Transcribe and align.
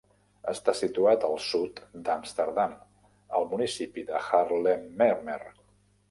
Està 0.51 0.73
situat 0.77 1.25
al 1.27 1.35
sud 1.47 1.81
d'Amsterdam, 2.07 2.73
al 3.39 3.45
municipi 3.51 4.05
de 4.09 4.17
Haarlemmermeer. 4.23 5.39